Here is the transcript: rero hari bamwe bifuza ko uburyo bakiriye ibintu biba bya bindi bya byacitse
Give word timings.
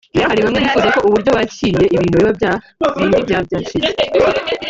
rero 0.15 0.27
hari 0.31 0.41
bamwe 0.45 0.59
bifuza 0.65 0.89
ko 0.95 0.99
uburyo 1.07 1.29
bakiriye 1.37 1.87
ibintu 1.95 2.15
biba 2.17 2.31
bya 2.39 2.51
bindi 2.97 3.17
bya 3.25 3.39
byacitse 3.45 3.87